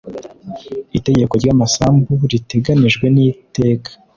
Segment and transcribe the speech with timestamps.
[0.97, 3.91] Itegeko ry amasambu riteganijwe n iri teka